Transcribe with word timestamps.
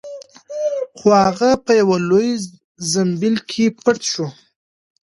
خو 0.97 1.07
هغه 1.25 1.49
په 1.65 1.71
یوه 1.81 1.97
لوی 2.09 2.29
زنبیل 2.91 3.35
کې 3.49 3.65
پټ 3.83 3.99
شو. 4.11 4.27